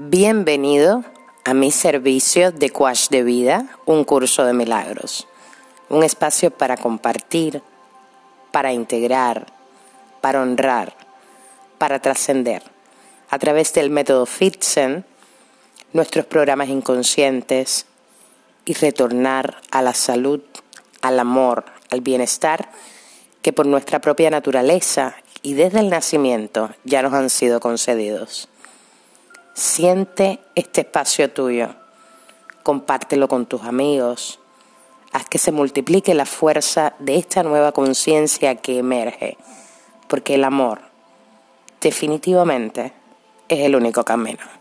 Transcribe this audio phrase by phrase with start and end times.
[0.00, 1.02] Bienvenido
[1.44, 5.26] a mi servicio de Quash de Vida, un curso de milagros.
[5.88, 7.64] Un espacio para compartir,
[8.52, 9.52] para integrar,
[10.20, 10.94] para honrar,
[11.78, 12.62] para trascender.
[13.28, 15.04] A través del método Fitzen,
[15.92, 17.86] nuestros programas inconscientes
[18.66, 20.42] y retornar a la salud,
[21.02, 22.70] al amor, al bienestar
[23.42, 28.48] que por nuestra propia naturaleza y desde el nacimiento ya nos han sido concedidos.
[29.58, 31.70] Siente este espacio tuyo,
[32.62, 34.38] compártelo con tus amigos,
[35.10, 39.36] haz que se multiplique la fuerza de esta nueva conciencia que emerge,
[40.06, 40.82] porque el amor
[41.80, 42.92] definitivamente
[43.48, 44.57] es el único camino.